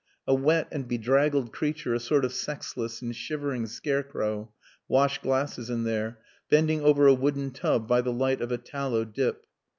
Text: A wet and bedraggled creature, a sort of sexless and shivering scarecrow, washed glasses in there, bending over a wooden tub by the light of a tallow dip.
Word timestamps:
A 0.25 0.33
wet 0.33 0.67
and 0.71 0.87
bedraggled 0.87 1.53
creature, 1.53 1.93
a 1.93 1.99
sort 1.99 2.25
of 2.25 2.33
sexless 2.33 3.03
and 3.03 3.15
shivering 3.15 3.67
scarecrow, 3.67 4.51
washed 4.87 5.21
glasses 5.21 5.69
in 5.69 5.83
there, 5.83 6.17
bending 6.49 6.81
over 6.81 7.05
a 7.05 7.13
wooden 7.13 7.51
tub 7.51 7.87
by 7.87 8.01
the 8.01 8.11
light 8.11 8.41
of 8.41 8.51
a 8.51 8.57
tallow 8.57 9.05
dip. 9.05 9.45